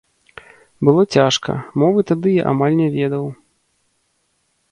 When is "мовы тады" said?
1.83-2.29